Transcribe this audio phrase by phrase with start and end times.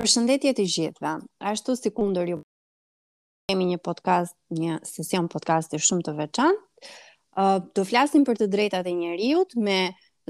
[0.00, 1.10] Përshëndetje të gjithëve.
[1.50, 2.36] Ashtu si kundër ju
[3.50, 6.88] kemi një podcast, një sesion podcasti shumë të veçantë.
[7.40, 9.76] Ë uh, do flasim për të drejtat e njerëzit me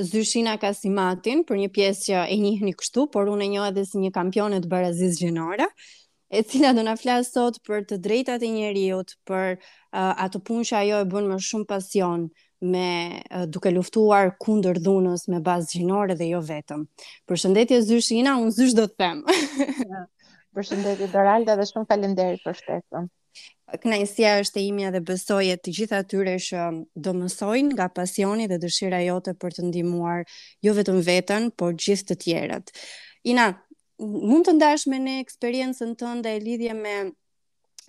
[0.09, 4.03] Zyshina Kasimatin për një pjesë që e njihni kështu, por unë e njoh edhe si
[4.03, 5.67] një kampionë të barazisë gjinore,
[6.35, 10.67] e cila do na flas sot për të drejtat e njerëzit, për uh, atë punë
[10.73, 12.27] që ajo e bën me shumë pasion,
[12.61, 16.85] me duke luftuar kundër dhunës me bazë gjinore dhe jo vetëm.
[17.29, 19.23] Përshëndetje Zysh Ina, unë Zysh do të them.
[20.55, 23.09] Përshëndetje Doralda dhe shumë faleminderit për shtesën.
[23.81, 28.49] Kënaësia është e imja dhe besoje të gjithë atyre që um, do mësojnë nga pasioni
[28.51, 30.25] dhe dëshira jote për të ndihmuar
[30.67, 32.73] jo vetëm veten, por gjithë të tjerët.
[33.31, 33.53] Ina,
[34.03, 37.13] mund të ndash me ne eksperiencën tënde e lidhje me um,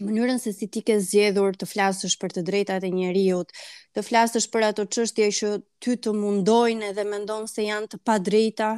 [0.06, 3.52] mënyrën se si ti ke zgjedhur të flasësh për të drejtat e njerëzit,
[3.98, 5.48] të flasësh për ato çështje që
[5.86, 8.70] ty të mundojnë dhe mendon se janë të padrejta?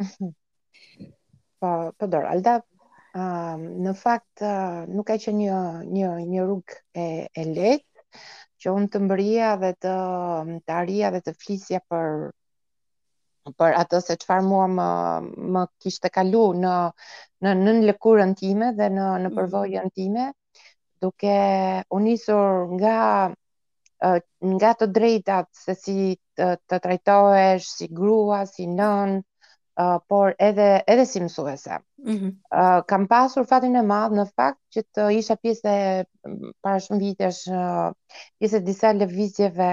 [1.60, 1.68] Po,
[2.00, 2.54] po dor, Alda,
[3.12, 5.56] um, në fakt uh, nuk ka që një
[5.96, 8.22] një një rrugë e e lehtë
[8.64, 9.92] që unë të mbëria dhe të,
[10.64, 12.14] të arria dhe të flisja për
[13.60, 14.88] për ato se çfarë mua më
[15.58, 16.72] më kishte kalu në
[17.44, 19.36] në nën lëkurën time dhe në në mm.
[19.36, 20.30] përvojën time
[21.04, 21.36] duke
[21.98, 22.96] u nisur nga
[24.50, 25.94] nga të drejtat se si
[26.40, 29.20] të, të trajtohesh si grua, si nën,
[30.10, 31.76] por edhe edhe si mësuese.
[32.04, 32.82] Mm -hmm.
[32.88, 36.04] Kam pasur fatin e madh në fakt që të isha pjesë e
[36.60, 37.40] para shumë vitesh
[38.40, 39.70] pjesë disa lëvizjeve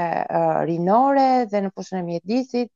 [0.69, 2.71] rinore dhe në pushën e mjedisit,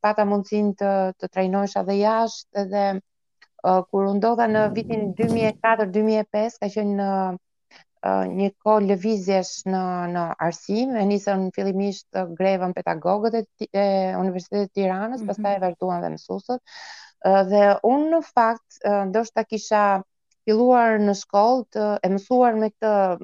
[0.00, 0.88] pata mundësin të
[1.18, 2.84] të trajnohesh jashtë edhe
[3.90, 7.38] kur u ndodha në vitin 2004-2005 ka qenë
[8.06, 9.80] një kohë lëvizjesh në,
[10.16, 15.28] në arsim, e nisën fillimisht grevën pedagogët e, e Universitetit Tiranës, mm -hmm.
[15.28, 16.60] pastaj e vazhduan dhe mësusët,
[17.50, 18.78] dhe unë në fakt,
[19.10, 19.82] ndoshta kisha
[20.44, 23.18] filluar në shkollë të e mësuar me këtë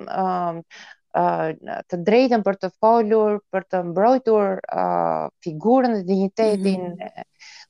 [1.91, 4.61] të drejtën për të folur, për të mbrojtur
[5.47, 6.81] figurën dhe dignitetin.
[6.83, 7.23] Mm -hmm.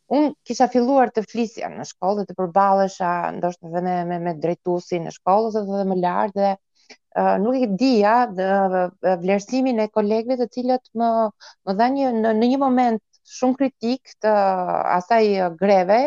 [0.09, 5.05] Unë kisha filluar të flisja në shkollë dhe të përbalesha ndoshtë dhe me, me, drejtusin
[5.07, 6.57] në shkollës dhe dhe më lartë dhe, dhe
[7.39, 11.11] nuk i dija dhe vlerësimin e kolegëve të cilët më
[11.73, 13.01] më një në një moment
[13.39, 14.33] shumë kritik të
[14.99, 15.23] asaj
[15.59, 16.01] greve,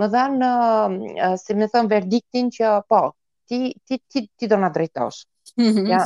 [0.00, 3.02] më dhanë, në si më thon verdiktin që po,
[3.48, 5.24] ti ti ti, ti do na drejtosh.
[5.56, 5.86] Mhm.
[5.90, 6.04] Ja.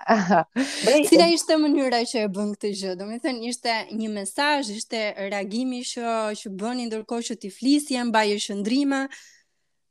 [0.80, 2.94] Bre, Cila ishte mënyra që e bën këtë gjë?
[2.98, 5.00] Do të thënë ishte një mesazh, ishte
[5.30, 6.06] reagimi që
[6.40, 9.02] që bëni ndërkohë që ti flisje mbaje shndrime.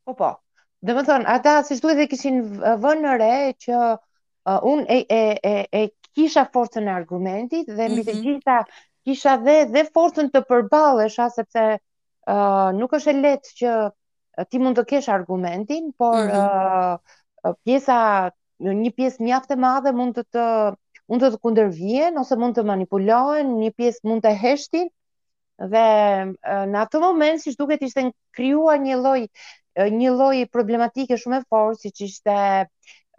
[0.06, 0.32] Po po,
[0.88, 2.36] Dhe më thonë, ata si shtu edhe kishin
[2.84, 3.30] vënë në re
[3.66, 7.96] që uh, unë e, e, e, e kisha forcën e argumentit dhe mm -hmm.
[7.98, 8.22] mi të mhm.
[8.28, 8.56] gjitha
[9.10, 11.66] kisha dhe, dhe forcën të përbalesh asepse
[12.32, 17.00] uh, nuk është e letë që uh, ti mund të kesh argumentin, por mm -hmm.
[17.44, 17.98] uh, pjesa,
[18.64, 20.46] një pjesë mjaftë e madhe mund të të
[21.10, 24.88] mund të të kundërvijen ose mund të manipulohen, një pjesë mund të heshtin
[25.72, 25.86] dhe
[26.24, 29.24] uh, në atë moment si duket ishte krijuar një lloj
[29.78, 32.38] një lloj problematike shumë e fortë siç ishte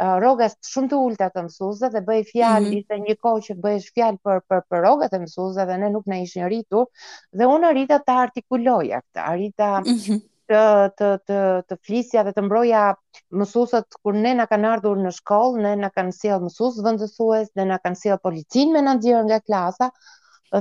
[0.00, 2.78] rrogat shumë të ulta të mësuesve dhe bëi fjalë mm -hmm.
[2.78, 6.06] ishte një kohë që bëhesh fjalë për për për rrogat e mësuesve dhe ne nuk
[6.08, 6.86] na ishin rritur
[7.38, 10.20] dhe unë arrita ta artikuloja këtë arrita mm -hmm.
[10.50, 10.62] të
[10.98, 11.36] të të
[11.68, 12.80] të flisja dhe të mbroja
[13.38, 17.64] mësuesët kur ne na kanë ardhur në shkollë ne na kanë sjell mësues vendosues dhe
[17.68, 19.90] na kanë sjell policinë me na nga klasa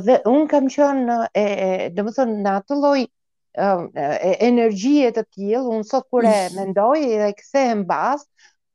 [0.06, 3.08] dhe un kam qenë e, e domethënë në atë lloj
[3.54, 8.26] energjie të tillë, un sot kur e mendoj dhe e kthehem baz,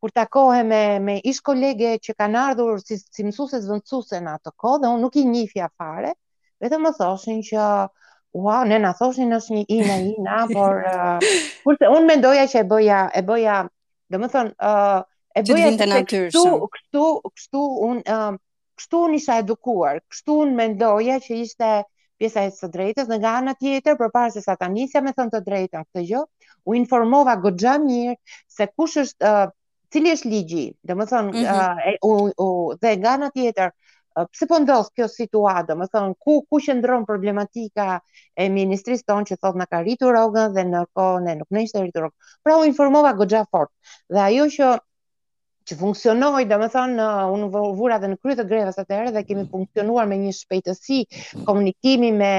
[0.00, 4.50] kur takohem me me ish kolege që kanë ardhur si, si mësuese zvendësuese në atë
[4.60, 6.10] kohë dhe un nuk i njihja fare,
[6.60, 7.68] vetëm më thoshin që
[8.34, 11.20] Ua, ne na thoshin është një i na por uh,
[11.64, 13.58] kurse un mendoja që e bëja e bëja,
[14.10, 15.02] domethën ë uh,
[15.38, 16.32] e bëja të natyrshëm.
[16.34, 17.04] Kështu, kështu,
[17.38, 18.34] kështu un uh,
[18.80, 21.70] kështu unë isha edukuar, kështu un mendoja që ishte
[22.24, 25.12] pjesa e së drejtës, në nga ana tjetër, për parë se sa ta njësja me
[25.16, 26.22] thënë të drejtën këtë gjë,
[26.64, 28.16] u informova gëgja mirë
[28.56, 29.52] se kush është, uh,
[29.92, 31.98] cili është ligji, dhe më thënë, mm -hmm.
[32.02, 33.70] uh, u, dhe nga ana tjetër,
[34.30, 38.00] pse po ndodh kjo situatë, dhe më thënë, ku ku qëndron problematika
[38.38, 41.78] e ministrisë tonë që thotë na ka rritur rrogën dhe në kone nuk në ishte
[41.82, 42.10] rritur
[42.42, 43.74] Pra u informova goxha fortë.
[44.14, 44.68] Dhe ajo që
[45.70, 48.96] që funksionoj, dhe më thonë, uh, unë vura dhe në krytë të greve së të
[48.98, 49.50] ere, dhe kemi mm.
[49.54, 51.00] funksionuar me një shpejtësi,
[51.48, 52.32] komunikimi me,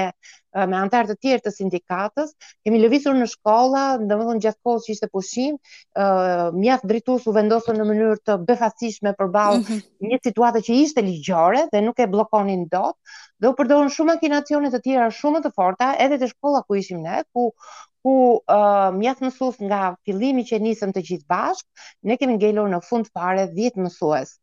[0.64, 2.30] me antarë të tjerë të sindikatës,
[2.64, 5.58] kemi lëvisur në shkolla, dhe më dhënë gjatë kohës që ishte pushim,
[6.02, 9.82] uh, mjath dritus u vendosën në mënyrë të befasishme për balë mm -hmm.
[10.12, 12.96] një situatë që ishte ligjore dhe nuk e blokonin dot,
[13.40, 17.02] dhe u përdojnë shumë akinacionet të tjera shumë të forta, edhe të shkolla ku ishim
[17.04, 17.52] ne, ku
[18.06, 21.68] ku uh, mjath mësus nga fillimi që nisëm të gjithë bashkë,
[22.10, 24.36] ne kemi ngellur në fund fare 10 mësues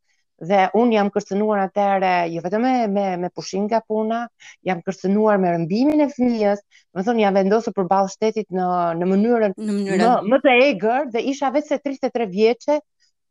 [0.48, 2.64] dhe un jam kërcënuar atëre jo vetëm
[2.94, 4.22] me me pushim nga puna,
[4.68, 6.62] jam kërcënuar me rëmbimin e fëmijës,
[6.94, 8.68] do të thonë jam vendosur përballë shtetit në
[9.02, 12.78] në mënyrën në mënyrën më, më të egër dhe isha vetë 33 vjeçë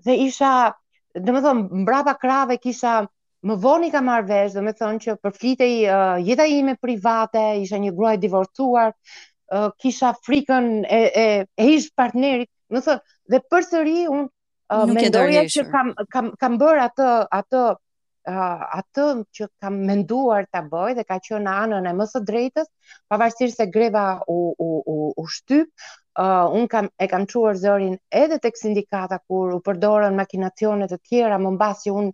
[0.09, 0.53] dhe isha
[1.29, 2.95] do të thonë mbrapa krave kisha
[3.51, 7.43] më vonë i kam marr vesh, do të thonë që përfitej uh, jeta ime private,
[7.65, 8.93] isha një gruaj divorcuar,
[9.53, 11.27] uh, kisha frikën e e
[11.59, 14.29] e ish partnerit, do të thonë dhe përsëri un
[14.71, 17.07] uh, mendoja që kam kam kam bër atë
[17.39, 19.07] atë uh, atë
[19.39, 22.71] që kam menduar ta bëj dhe ka qenë në anën e më së drejtës,
[23.11, 24.05] pavarësisht se greva
[24.37, 25.67] u u u, u shtyp,
[26.23, 31.03] uh, un kam e kam çuar zërin edhe tek sindikata kur u përdorën makinacione të
[31.09, 32.13] tjera më mbasi un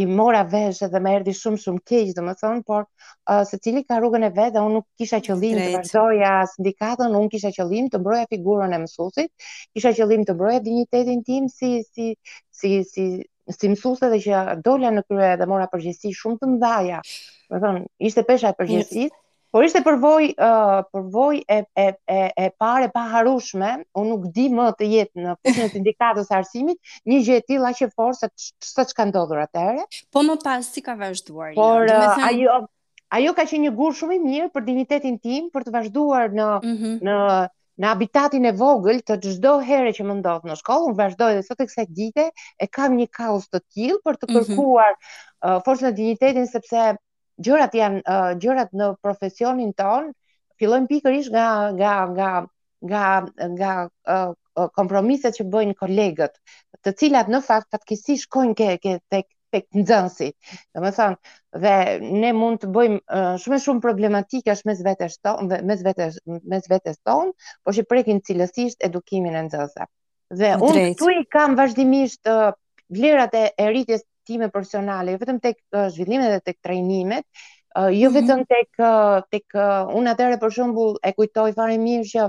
[0.00, 4.26] i mora vesh dhe më erdhi shumë shumë keq, domethënë, por uh, secili ka rrugën
[4.28, 8.28] e vet dhe unë nuk kisha qëllim të vazhdoja sindikatën, unë kisha qëllim të mbroja
[8.34, 12.10] figurën e mësuesit, kisha qëllim të mbroja dinjitetin tim si si
[12.60, 13.06] si si
[13.56, 17.00] si mësuese dhe që dola në krye dhe mora përgjegjësi shumë të mëdha.
[17.56, 19.24] Domethënë, ishte pesha e përgjegjësisë
[19.56, 24.66] Por ishte përvoj, uh, përvoj e, e, e, e pare paharushme, unë nuk di më
[24.76, 26.76] të jetë në fëtë në sindikatës arsimit,
[27.08, 28.28] një gjë e tila që forë se
[28.66, 29.86] të që ka ndodhur atërë.
[30.12, 31.54] Po më pas si ka vazhduar.
[31.56, 32.58] Por uh, ajo,
[33.16, 36.50] ajo ka që një gurë shumë i mirë për dignitetin tim, për të vazhduar në,
[36.60, 37.00] mm -hmm.
[37.08, 37.16] në,
[37.80, 41.46] në habitatin e vogël të çdo herë që më ndodh në shkollë, unë vazhdoj dhe
[41.48, 42.28] sot e kësaj dite
[42.60, 44.34] e kam një kaos të tillë për të mhm.
[44.36, 45.34] kërkuar mm -hmm.
[45.48, 46.84] uh, forcën e dinjitetin sepse
[47.44, 50.10] gjërat janë uh, gjërat në profesionin ton
[50.62, 52.30] fillojnë pikërisht nga nga nga
[52.86, 53.04] nga
[53.56, 53.72] nga
[54.12, 54.32] uh,
[54.72, 56.38] kompromiset që bëjnë kolegët,
[56.80, 60.32] të cilat në fakt fatkesish shkojnë ke ke tek tek nxënësit.
[60.76, 61.16] Domethën,
[61.60, 61.74] dhe
[62.22, 66.16] ne mund të bëjmë uh, shumë shumë problematike mes vetes tonë, mes vetes
[66.54, 67.34] mes vetes tonë,
[67.64, 69.88] por që prekin cilësisht edukimin e nxënësve.
[70.40, 72.50] Dhe unë këtu i kam vazhdimisht uh,
[72.88, 77.24] vlerat e, e rritjes time personale, jo vetëm tek uh, zhvillimet dhe tek trajnimet,
[77.78, 78.18] uh, jo mhm.
[78.18, 78.82] vetëm tek
[79.32, 82.26] tek uh, unë atëre për shembull e kujtoj fare mirë që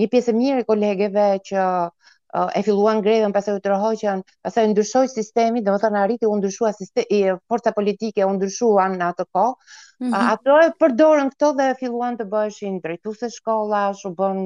[0.00, 4.64] një pjesë e mirë e kolegeve që uh, e filluan grevën, pastaj u trohoqën, pastaj
[4.74, 9.54] ndryshoi sistemi, domethënë arriti u ndryshua sistemi, forca politike u ndryshuan në atë kohë.
[10.02, 10.32] Mm -hmm.
[10.32, 14.36] Ato e përdorën këto dhe filluan të bëheshin drejtuese shkolla, u bën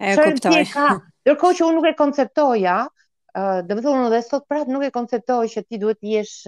[0.00, 0.60] e kuptoj.
[1.28, 2.78] Dërkohë që unë nuk e konceptoja,
[3.66, 6.46] dhe më thonë dhe sot prap nuk e konceptoj që ti duhet jesh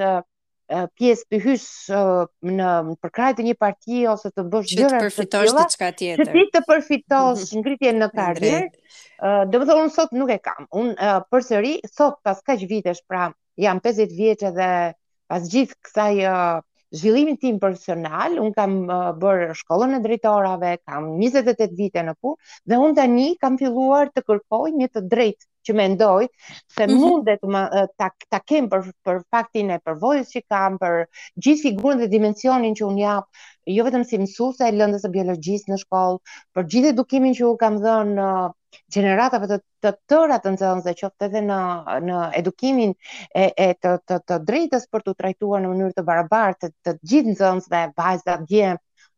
[0.99, 1.91] pjesë të hysh
[2.59, 2.69] në
[3.03, 6.23] përkrajtë të një parti ose të bësh gjëra të tjera.
[6.23, 7.61] Që ti të përfitosh mm -hmm.
[7.63, 8.71] ngritjen në karrierë.
[9.27, 10.67] Ë, do të thonë unë sot nuk e kam.
[10.81, 13.33] Unë përsëri sot pas kaq vitesh, pra
[13.65, 14.71] jam 50 vjeç edhe
[15.29, 16.15] pas gjithë kësaj
[16.93, 22.63] zhvillimin tim personal, un kam uh, bërë shkollën e drejtorave, kam 28 vite në punë
[22.73, 26.29] dhe un tani kam filluar të kërkoj një të drejtë që mendoj
[26.71, 26.99] se mhm.
[27.03, 27.65] mundet ma,
[27.99, 31.01] ta ta kem për për faktin e përvojës që kam për
[31.43, 33.27] gjithë figurën dhe dimensionin që un jap,
[33.67, 36.21] jo vetëm si mësuese e lëndës së biologjisë në shkollë,
[36.55, 38.29] për gjithë edukimin që u kam dhënë
[38.93, 41.61] gjeneratave të të tëra të nxënësve, qoftë edhe në
[42.09, 42.93] në edukimin
[43.37, 46.99] e e të të, të drejtës për të trajtuar në mënyrë të barabartë të, të
[47.13, 48.75] gjithë nxënësve bazë dje.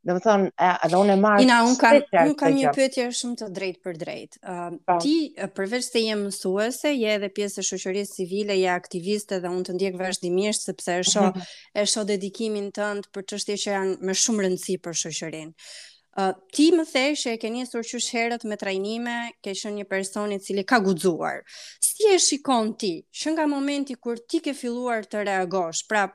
[0.08, 0.44] Do më thonë,
[0.86, 1.40] edhe unë marr.
[1.42, 1.90] Ina, unë ka
[2.22, 4.38] un kam një pyetje shumë të drejt për drejt.
[4.48, 9.50] Uh, ti përveç se je mësuese, je edhe pjesë e shoqërisë civile, je aktiviste dhe
[9.52, 11.28] unë të ndjek vazhdimisht sepse e shoh
[11.82, 15.70] e shoh dedikimin tënd për çështje që janë me shumë rëndësi për shoqërinë
[16.54, 19.12] ti më thesh që e ke nisur qysh herët me trajnime,
[19.44, 21.44] ke qenë një person i cili ka guxuar.
[21.88, 26.08] Si e shikon ti që nga momenti kur ti ke filluar të reagosh, pra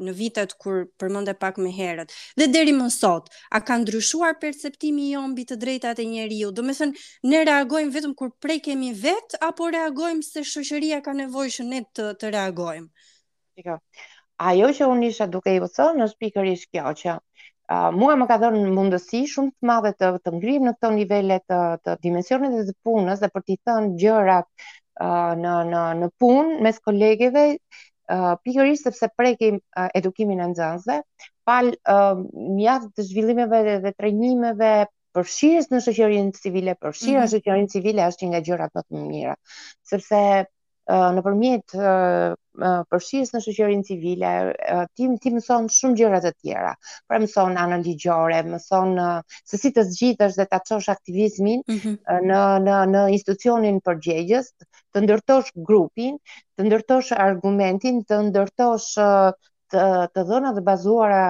[0.00, 5.10] në vitet kur përmende pak më herët, dhe deri më sot, a ka ndryshuar perceptimi
[5.10, 6.48] i on mbi të drejtat e njeriu?
[6.56, 11.52] Do të thënë, ne reagojmë vetëm kur prekemi vet apo reagojmë se shoqëria ka nevojë
[11.58, 12.88] që ne të, të reagojmë?
[14.54, 17.18] Ajo që unë isha duke i vëthonë, në pikër ishë kjo që
[17.70, 21.36] Uh, mua më ka dhënë mundësi shumë të madhe të të ngrihem në këto nivele
[21.52, 24.48] të të dimensionit të punës dhe për t'i thënë gjërat
[25.04, 30.98] uh, në në në punë mes kolegeve uh, pikërisht sepse prekim uh, edukimin e nxënësve,
[31.46, 32.18] pal uh,
[32.58, 34.72] mjaft të zhvillimeve dhe trajnimeve
[35.14, 35.30] për
[35.76, 37.32] në shëqërinë civile, për në mm -hmm.
[37.36, 39.36] shëqërinë civile është një nga gjërat më të më mira.
[39.92, 40.24] Sërse
[40.90, 44.30] në përmjet uh, përshqis në shëqërin civile,
[44.76, 46.72] uh, ti, ti më shumë gjërat e tjera.
[47.08, 50.88] Pra më thonë anë ligjore, më thonë uh, se si të zgjithësh dhe të atësosh
[50.94, 51.98] aktivizmin mm -hmm.
[52.30, 54.50] në, në, në institucionin përgjegjës,
[54.92, 56.18] të ndërtosh grupin,
[56.56, 59.30] të ndërtosh argumentin, të ndërtosh uh,
[59.70, 61.24] të, të dhëna dhe bazuara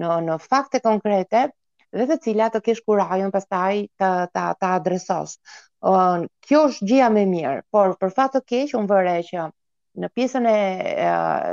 [0.00, 1.48] në, në fakte konkrete
[1.92, 5.36] dhe të cilat të kesh kurajën pastaj taj të, ta adresosh.
[5.36, 6.38] adresos.
[6.48, 9.46] Kjo është gjia me mirë, por për fatë të kesh, unë vërre që
[10.02, 10.60] në pjesën e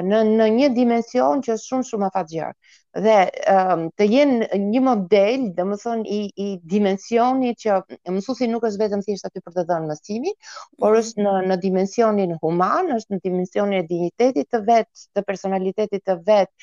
[0.08, 2.52] në në një dimension që është shumë shumë afatgjer.
[3.06, 3.13] Dhe
[3.50, 5.78] um, të jenë një model, dhe më
[6.16, 7.80] i, i dimensioni që
[8.16, 10.34] mësuesi nuk është vetëm thjesht aty për të dhënë mësimi,
[10.80, 11.00] por mhm.
[11.02, 16.20] është në, në dimensionin human, është në dimensionin e dignitetit të vetë, të personalitetit të
[16.22, 16.54] vetë,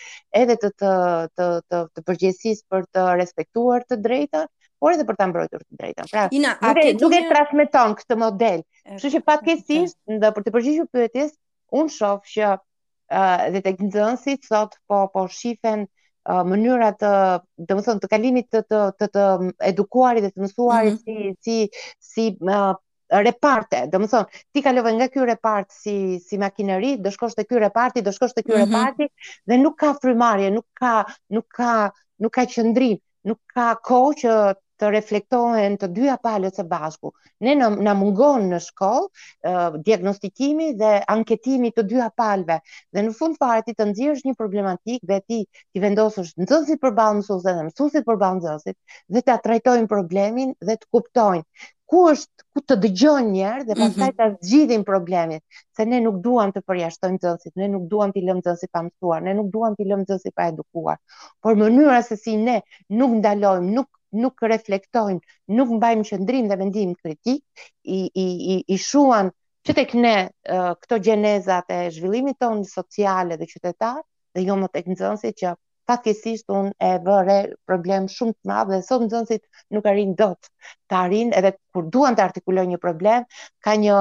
[0.43, 0.95] edhe të, të,
[1.41, 4.47] të, të, të për të respektuar të drejta,
[4.81, 6.07] por edhe për ta mbrojtur të drejtën.
[6.15, 8.63] Pra, Ina, a ke duke transmeton këtë model?
[8.95, 11.35] Kështu që patkesisht, ndër për të përgjigjur pyetjes,
[11.77, 12.55] unë shoh që
[13.53, 15.83] dhe tek nxënësit thot po po shifen
[16.31, 17.11] uh, mënyra të
[17.71, 21.35] domethënë të kalimit të të të, të edukuarit dhe të mësuarit mm -hmm.
[21.43, 21.69] si si
[22.11, 22.75] si uh,
[23.27, 25.95] reparte, do të thonë, ti kalove nga ky repart si
[26.27, 28.71] si makineri, do shkosh te ky repart, do shkosh te ky mm -hmm.
[28.71, 29.13] repart
[29.49, 31.91] dhe nuk ka frymarrje, nuk ka nuk ka
[32.23, 34.29] nuk ka qendrim, nuk ka kohë që
[34.81, 37.11] të reflektohen të dyja palët së bashku.
[37.45, 42.57] Ne në, mungon në shkollë uh, diagnostikimi dhe anketimi të dyja palëve
[42.97, 47.21] dhe në fund fare ti të nxjerrësh një problematik dhe ti ti vendosësh nxënësit përballë
[47.21, 48.79] mësuesit dhe mësuesit përballë nxënësit
[49.17, 51.45] dhe ta trajtojnë problemin dhe të kuptojnë
[51.91, 54.17] ku është ku të dëgjojnë njerë dhe pastaj mhm.
[54.21, 55.41] ta zgjidhin problemin,
[55.77, 59.25] se ne nuk duam të përjashtojmë nxënësit, ne nuk duam të lëmë nxënësit pa mësuar,
[59.27, 61.01] ne nuk duam të lëmë nxënësit pa edukuar.
[61.43, 62.61] Por mënyra se si ne
[62.95, 65.21] nuk ndalojmë, nuk nuk reflektojnë,
[65.59, 67.43] nuk mbajmë qëndrim dhe vendim kritik,
[67.87, 69.31] i, i, i, i shuan
[69.69, 70.13] që të këne
[70.55, 74.01] uh, këto gjenezat e zhvillimit tonë sociale dhe qytetar,
[74.35, 75.53] dhe jo më të këndë zënësit që
[75.91, 77.37] fatkesisht unë e vëre
[77.69, 79.41] problem shumë të madhë dhe sot në
[79.77, 80.31] nuk arin do
[80.89, 83.27] të arin edhe kur duan të artikuloj një problem,
[83.67, 83.99] ka një,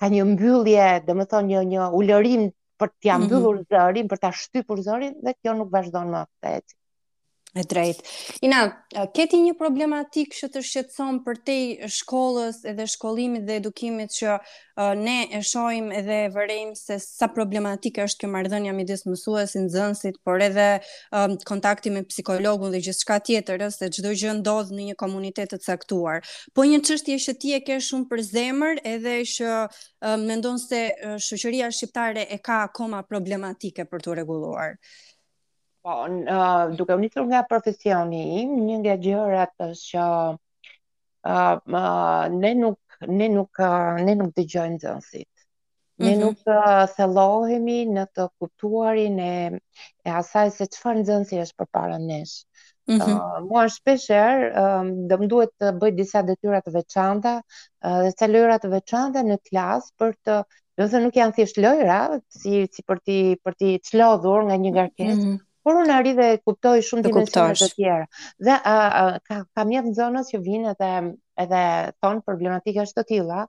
[0.00, 2.48] ka një mbyllje, dhe më thonë një, një ullërim
[2.80, 3.28] për t'ja mhm.
[3.28, 6.80] mbyllur zërin, për t'a shtypur zërin dhe kjo nuk vazhdo në më të eci.
[7.56, 8.02] E drejt.
[8.44, 8.58] Ina,
[9.16, 11.54] keti një problematikë që të shqetson për te
[11.98, 17.30] shkollës edhe shkollimit dhe edukimit që uh, ne e shojmë edhe e vërejmë se sa
[17.32, 20.66] problematikë është kjo mardhënja mi disë mësuesin, zënsit, por edhe
[21.16, 25.54] um, kontakti me psikologun dhe gjithë shka tjetër, se gjithë gjë ndodhë në një komunitet
[25.56, 26.28] të caktuar.
[26.52, 30.84] Po një qështje që ti e ke shumë për zemër edhe që um, mendon se
[30.92, 34.76] uh, shëqëria shqiptare e ka akoma problematike për të reguluarë.
[35.86, 36.36] Po, në,
[36.78, 40.06] duke u nisur nga profesioni im, një nga gjërat është që
[41.22, 45.28] ë uh, ne nuk ne nuk uh, ne nuk dëgjojmë nxënësit.
[46.02, 46.18] Ne mm -hmm.
[46.24, 52.34] nuk uh, thellohemi në të kuptuarin e e asaj se çfarë nxënësi është përpara nesh.
[52.88, 53.14] Mm -hmm.
[53.20, 57.36] uh, mua shpesh herë uh, do më duhet të bëj disa detyra të veçanta,
[57.86, 60.42] uh, disa lojëra të veçanta në klas për të
[60.78, 61.98] Do të thënë nuk janë thjesht lojra
[62.40, 63.14] si si për ti
[63.44, 67.58] për ti çlodhur nga një garkesë, mm -hmm por unë arri dhe kuptoj shumë dimensionet
[67.60, 68.02] të tjera.
[68.48, 70.90] Dhe uh, ka, kam jetë në zonës që vinë edhe,
[71.44, 71.62] edhe
[72.04, 73.40] thonë problematike është të tila,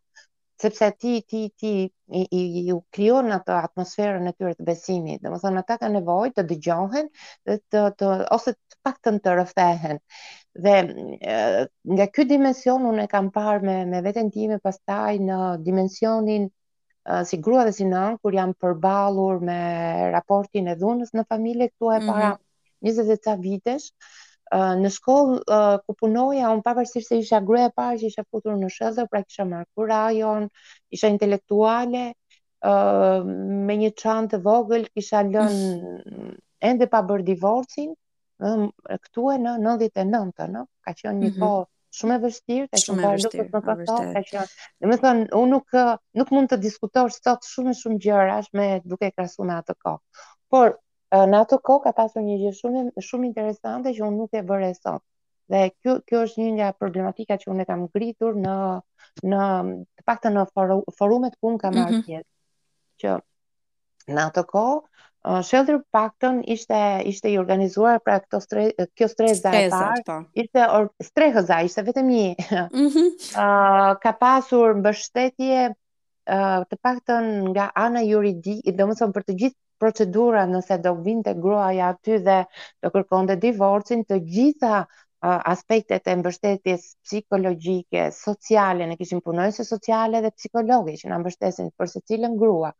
[0.63, 1.75] sepse ti, ti, ti,
[2.17, 5.77] i, i, i u kryonë atë atmosferën e tyre të besimit, dhe më thonë, ata
[5.83, 7.11] ka nevoj të dëgjohen,
[7.51, 10.01] dhe të, të, ose të pak të në të rëfehen.
[10.65, 16.49] Dhe nga këtë dimension, unë e kam parë me, me vetën time pastaj në dimensionin
[17.07, 19.57] Eh, si grua dhe si nën kur jam përballur me
[20.11, 22.39] raportin e dhunës në familje këtu e para mm
[22.83, 22.87] -hmm.
[22.89, 23.85] 20 ca vitesh
[24.57, 28.25] eh, në shkollë eh, ku punoja un pavarësisht se isha grua e parë që isha
[28.31, 30.49] futur në shëzë pra kisha marrë kurajon
[30.97, 32.03] isha intelektuale
[33.67, 36.35] me një çantë të vogël kisha lënë
[36.69, 37.93] ende pa bërë divorcin
[39.03, 40.65] këtu e në 99-të, no?
[40.85, 44.23] ka qënë një mm -hmm shumë e vështirë, e shumë e vështirë, e vështirë, e
[44.29, 44.43] që,
[44.81, 45.75] dhe me thënë, unë nuk,
[46.21, 50.25] nuk mund të diskutosh sot shumë e shumë gjërash me duke krasu në atë kohë,
[50.53, 50.75] por
[51.31, 54.71] në atë kohë ka pasur një gjë shumë, shumë interesante që unë nuk e vërë
[54.71, 55.01] e sot,
[55.51, 58.57] dhe kjo, kjo është një nga problematika që unë e kam gritur në,
[59.23, 59.43] në
[59.83, 60.47] të pak të në
[60.97, 62.21] forumet ku unë kam mm -hmm.
[62.21, 62.23] arë
[63.01, 63.19] që
[64.15, 64.81] në atë kohë,
[65.43, 66.77] Shelter Pakton ishte
[67.11, 68.39] ishte i organizuar pra këto
[68.97, 70.17] kjo streza e parë.
[70.43, 72.27] Ishte or, strehëza, ishte vetëm një.
[72.45, 73.09] Ëh, mm -hmm.
[73.43, 80.45] uh, ka pasur mbështetje uh, të paktën nga ana juridike, domethënë për të gjithë procedura
[80.49, 82.37] nëse do vinte gruaja aty dhe
[82.83, 90.21] do kërkonte divorcin, të gjitha uh, aspektet e mbështetjes psikologjike, sociale, ne kishim punonjës sociale
[90.21, 92.71] dhe psikologë që na mbështesin për secilën grua.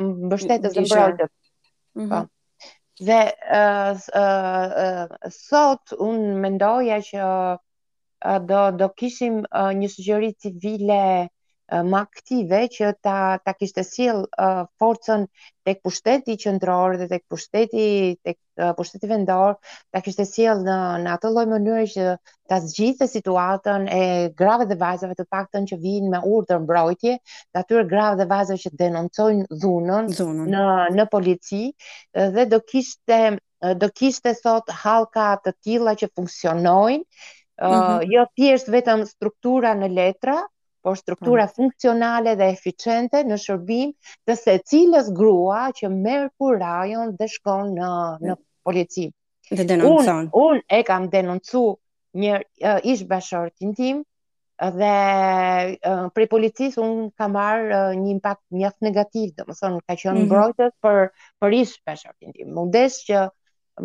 [0.08, 1.30] mbështetës së mbrojtës.
[1.30, 1.30] Mhm.
[1.94, 2.02] Po.
[2.02, 2.28] Mm -hmm.
[3.08, 9.70] Dhe ë uh, ë uh, uh, sot un mendoja që uh, do do kishim uh,
[9.80, 11.00] një shoqëri civile
[11.90, 15.22] më aktive që ta ta kishte sjell uh, forcën
[15.64, 17.86] tek pushteti qendror dhe tek pushteti
[18.24, 19.54] tek uh, pushteti vendor,
[19.94, 22.08] ta kishte sjell në në atë lloj mënyre që
[22.52, 24.02] ta zgjidhte situatën e
[24.38, 27.14] grave dhe vajzave të paktën që vinin me urdhër mbrojtje,
[27.52, 30.12] të atyre grave dhe vajzave që denoncojnë dhunën
[30.56, 30.64] në
[30.98, 31.62] në polici
[32.36, 33.22] dhe do kishte
[33.80, 37.04] do kishte thot halka të tilla që funksionojnë,
[37.62, 38.10] mm -hmm.
[38.14, 40.40] jo thjesht vetëm struktura në letra,
[40.84, 43.90] por struktura funksionale dhe eficiente në shërbim
[44.28, 47.90] të se cilës grua që merë kur rajon dhe shkon në,
[48.26, 48.36] në
[48.68, 49.06] polici.
[49.52, 50.28] Dhe denoncon.
[50.28, 51.62] Unë un e kam denoncu
[52.22, 54.02] një uh, ish bashor të tim,
[54.78, 54.90] dhe
[55.74, 59.96] uh, prej policisë unë kam marë uh, një impact njëft negativ, dhe më thonë, ka
[60.02, 60.26] qënë mhm.
[60.28, 60.82] mbrojtës mm -hmm.
[60.82, 62.52] për, për ish bashor të tim.
[62.58, 63.20] Mundesh që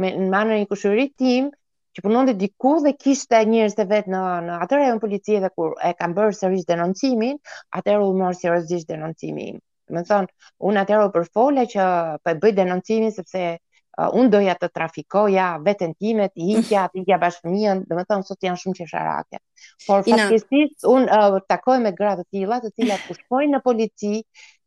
[0.01, 1.49] me, në manër një kushurit tim,
[1.97, 5.71] që punonte diku dhe kishte njerëz të vet në në atë rajon policie dhe kur
[5.81, 7.37] e kanë bërë sërish denoncimin,
[7.79, 9.61] atëherë u mor seriozisht denoncimi im.
[9.95, 10.27] Më thonë,
[10.69, 11.85] un atëherë u përfola që
[12.21, 17.01] po e bëj denoncimin sepse uh, un doja të trafikoja veten time, të hiqja, të
[17.01, 19.41] hiqja bashkëmijën, do të thonë, sot janë shumë qesharake.
[19.87, 24.13] Por fatkesisht un uh, takoj me gra të tilla, të cilat ku në polici,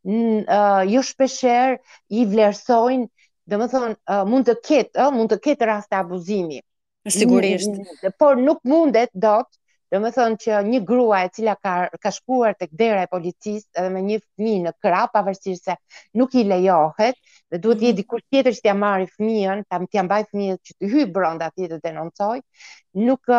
[0.03, 1.79] në, uh, jo shpeshherë
[2.19, 3.07] i vlerësojnë
[3.51, 6.59] Dhe më thonë, uh, mund të ketë, uh, mund të ketë raste abuzimi,
[7.09, 7.67] Sigurisht.
[7.67, 8.09] Mm, mm, mm.
[8.17, 9.47] Por nuk mundet dot,
[9.91, 13.69] do të thonë që një grua e cila ka ka shkuar tek dera e policisë
[13.81, 15.75] edhe me një fëmijë në krah, pavarësisht se
[16.21, 17.17] nuk i lejohet,
[17.51, 18.01] dhe duhet të jetë mhm.
[18.01, 21.71] dikush tjetër që t'ia marrë fëmijën, ta t'ia mbajë fëmijën që të hyjë brenda atij
[21.73, 22.39] të denoncoj,
[23.09, 23.33] nuk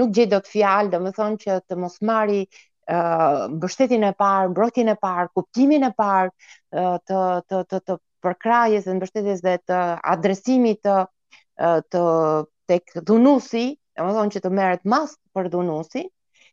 [0.00, 4.52] nuk gjej dot fjalë, domethënë thonë që të mos marri ë uh, mbështetjen e parë,
[4.52, 9.56] mbrojtjen e parë, kuptimin e parë uh, të të të të përkrajes dhe mbështetjes dhe
[9.72, 9.82] të
[10.14, 12.04] adresimit të uh, të
[12.70, 16.04] tek dhunusi, e më thonë që të merret mas për dhunusi,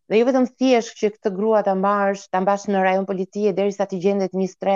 [0.09, 3.83] dhe jo vetëm thjesht që këtë grua të mbash, të mbash në rajon policie, derisa
[3.83, 4.75] sa të gjendet një stre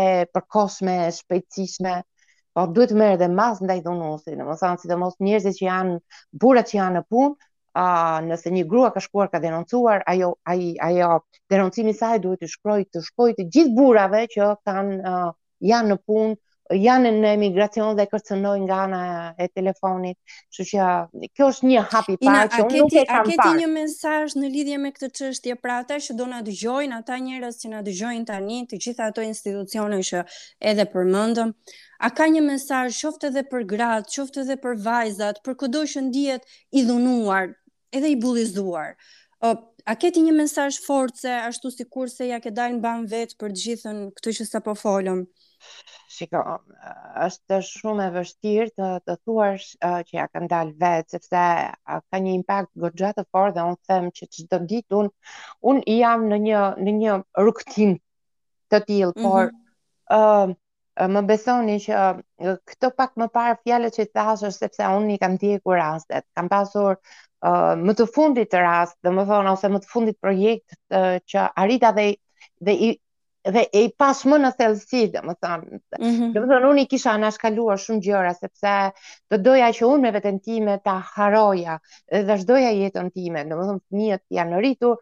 [0.54, 1.96] kosme shpejtësishme,
[2.58, 5.66] po duhet të dhe mas ndaj dhunusi, në më thonë, si të mos njerëzit që
[5.70, 5.98] janë,
[6.44, 7.34] burat që janë në punë,
[7.80, 7.86] a
[8.26, 11.10] nëse një grua ka shkuar ka denoncuar ajo ai ajo
[11.54, 15.12] denoncimi i saj duhet të shkroj të shkojë të gjithë burrave që kanë
[15.70, 16.34] janë në punë
[16.78, 19.00] janë në emigracion dhe kërcënojnë nga ana
[19.42, 20.18] e telefonit.
[20.54, 23.26] Kështu që kjo është një hap i parë që unë nuk e kam parë.
[23.26, 27.00] A keti një mesazh në lidhje me këtë çështje pra ata që do na dëgjojnë,
[27.02, 30.22] ata njerëz që na dëgjojnë tani, të gjitha ato institucione që
[30.74, 31.56] edhe përmendëm,
[32.06, 36.06] a ka një mesazh qoftë edhe për gratë, qoftë edhe për vajzat, për kudo që
[36.06, 36.46] ndihet
[36.78, 37.52] i dhunuar,
[37.90, 38.94] edhe i bullizuar.
[39.42, 39.56] O,
[39.90, 43.64] a keti një mesazh force ashtu sikur se ja ke dalë mban vet për të
[43.66, 45.26] gjithën këtë që sapo folëm?
[46.18, 46.42] shiko,
[47.26, 49.66] është shumë e vështirë të të thuash
[50.10, 51.42] që ja kanë dalë vetë sepse
[51.86, 55.12] ka një impakt gërgjatë të forë dhe unë them që çdo ditë un
[55.72, 57.96] un jam në një në një rrugtim
[58.72, 59.28] të tillë, mm -hmm.
[59.28, 59.44] por
[60.20, 60.56] uh,
[61.16, 65.36] më besoni që këto pak më parë fjalët që thashë është sepse un i kam
[65.40, 66.26] ndjekur rastet.
[66.36, 71.46] Kam pasur uh, më të fundit rast, domethënë ose më të fundit projekt uh, që
[71.64, 72.10] arrita dhe
[72.68, 72.90] dhe i,
[73.46, 75.80] dhe e i pas më në thellësi, dhe më thonë.
[75.98, 76.32] Mm -hmm.
[76.34, 78.74] Dhe më thonë, unë i kisha nashkaluar shumë gjëra, sepse
[79.30, 81.80] dhe doja që unë me vetën time ta haroja,
[82.12, 84.96] dhe shdoja jetën time, dhe më thonë, fëmijët janë rritur,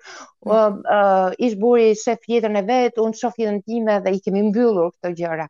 [0.45, 0.81] mm -hmm.
[0.85, 4.91] uh, ish buri shef jetën e vetë, unë shof jetën time dhe i kemi mbyllur
[4.93, 5.47] këto gjëra.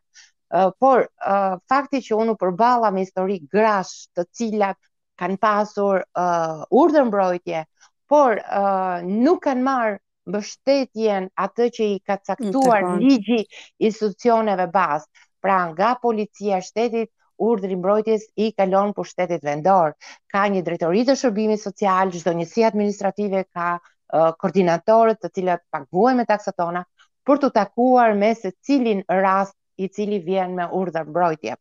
[0.54, 4.76] Uh, por, uh, fakti që unë përbala me histori grash të cilat
[5.20, 7.64] kanë pasur uh, urdhën mbrojtje,
[8.08, 9.96] por uh, nuk kanë marë
[10.28, 13.38] mbështetjen atë që i ka mm, caktuar ligji
[13.88, 15.08] institucioneve bazë,
[15.44, 17.10] pra nga policia shtetit,
[17.48, 19.92] urdhri mbrojtjes i kalon për shtetit vendor.
[20.34, 26.20] Ka një drejtori të shërbimit social, çdo njësi administrative ka uh, koordinatorët të cilët paguhen
[26.22, 26.60] me taksat
[27.28, 31.56] për të takuar me secilin rast i cili vjen me urdhër mbrojtje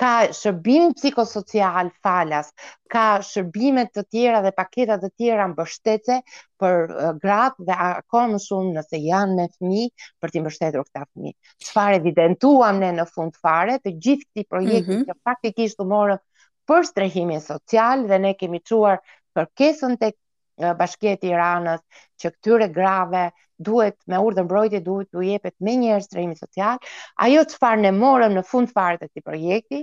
[0.00, 2.50] ka shërbim psikosocial falas,
[2.94, 6.18] ka shërbime të tjera dhe paketa të tjera mbështetëse
[6.60, 6.92] për
[7.24, 11.36] gratë dhe akoma më shumë nëse janë me fëmijë për të mbështetur këta fëmijë.
[11.68, 15.08] Çfarë evidentuam ne në fund fare, të gjithë këto projekti mm -hmm.
[15.10, 16.22] që faktikisht u morën
[16.70, 19.02] për strehimin social dhe ne kemi çuar
[19.36, 20.14] kërkesën tek
[20.56, 21.80] bashkjet i ranës,
[22.20, 23.22] që këtyre grave
[23.64, 26.78] duhet me urdhë mbrojtje, duhet u jepet me njerë së social,
[27.26, 29.82] ajo të farë në morëm në fund farët e si projekti,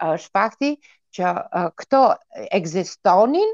[0.00, 0.72] është fakti
[1.16, 1.34] që
[1.80, 2.02] këto
[2.60, 3.50] egzistonin,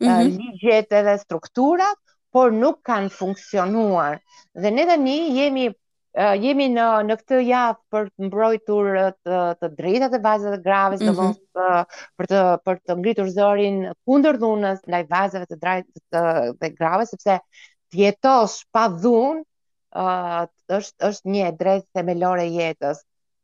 [0.00, 0.38] mm -hmm.
[0.38, 1.98] ligjet edhe strukturat,
[2.32, 4.20] por nuk kanë funksionuar.
[4.54, 5.70] Dhe ne dhe një jemi
[6.16, 8.88] jemi në në këtë javë për të mbrojtur
[9.22, 11.84] të, të drejtat e vajzave të grave, mm -hmm.
[12.18, 13.76] për të për të ngritur zërin
[14.08, 16.22] kundër dhunës ndaj vajzave të drejtë të,
[16.62, 17.36] të grave sepse
[18.00, 19.44] jetosh pa dhunë
[19.94, 22.98] uh, është është një e drejtë themelore e jetës.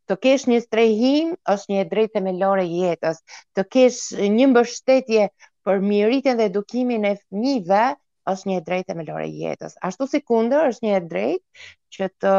[0.07, 3.23] Të kesh një strehim është një e drejtë themelore e jetës.
[3.55, 4.03] Të kesh
[4.39, 5.29] një mbështetje
[5.67, 7.85] për mirëritën dhe edukimin e fëmijëve
[8.31, 9.77] është një e drejtë jetës.
[9.89, 11.65] Ashtu si kundër është një e drejtë
[11.99, 12.35] që të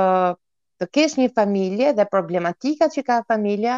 [0.79, 3.77] të kesh një familje dhe problematikat që ka familja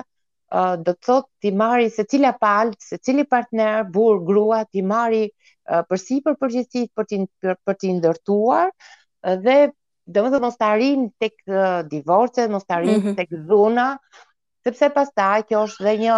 [0.51, 4.81] uh, do të thotë ti marri se cila palë, se cili partner, bur, grua, ti
[4.83, 5.21] marri
[5.71, 8.71] uh, përsi për përgjithit, për ti, për, për ti ndërtuar
[9.45, 9.55] dhe
[10.09, 13.15] dhe më dhe mos të arim uh, të këtë divorce, mhm.
[13.15, 13.87] t'ek të dhuna,
[14.67, 16.17] sepse pas ta, kjo është dhe një,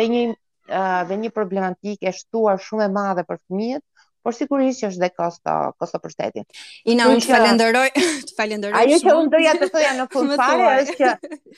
[0.00, 0.24] dhe një,
[0.72, 3.84] uh, dhe një problematik e shtuar shumë e madhe për fëmijët,
[4.24, 6.46] por sigurisht që është dhe kosto kosto për shtetin.
[6.94, 7.86] Ina unë falenderoj,
[8.30, 8.78] të falenderoj.
[8.80, 11.12] Ajo që unë doja të thoja në fund fare është që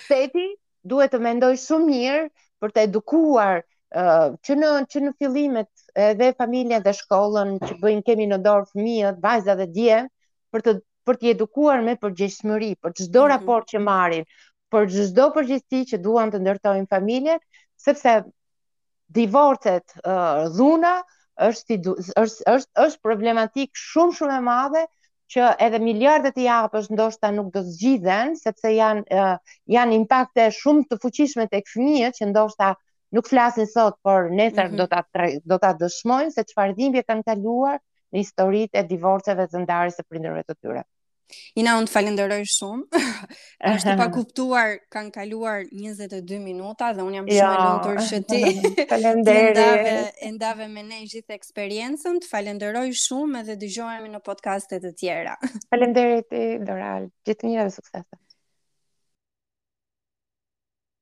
[0.07, 0.47] shteti
[0.93, 2.25] duhet të mendoj shumë mirë
[2.65, 8.05] për të edukuar uh, që në që në fillimet edhe familjen dhe shkollën që bëjnë
[8.11, 10.03] kemi në dorë fëmijët, vajza dhe dje
[10.55, 10.77] për të
[11.07, 13.33] për të edukuar me përgjegjësi për çdo për mhm.
[13.33, 14.25] raport që marrin,
[14.75, 17.37] për çdo përgjegjësi që duan të ndërtojnë familje,
[17.87, 18.17] sepse
[19.15, 20.97] divorcet, uh, dhuna,
[21.45, 21.77] është
[22.21, 24.85] është është është problematik shumë shumë e madhe
[25.35, 29.27] që edhe miliardet i hapësh ndoshta nuk do zgjidhen sepse janë
[29.77, 32.71] janë impakte shumë të fuqishme tek fëmijët që ndoshta
[33.19, 34.81] nuk flasin sot por nesër mhm.
[34.83, 39.67] do ta do ta dëshmojnë se çfarë dhimbje kanë kaluar në historitë e divorceve të
[39.67, 40.85] ndarjes së prindërve të tyre.
[41.61, 42.99] Ina, unë të falenderoj shumë.
[43.73, 47.49] është pa kuptuar, kanë kaluar 22 minuta dhe unë jam shumë ja.
[47.55, 48.43] e lumtur që ti.
[48.93, 49.91] Faleminderit.
[50.23, 52.21] e ndave me ne gjithë eksperiencën.
[52.25, 55.35] Të falenderoj shumë edhe dëgjohemi në podcastet të tjera.
[55.73, 56.39] Faleminderit
[56.73, 57.11] Doral.
[57.27, 58.23] Gjithë mirë dhe suksese.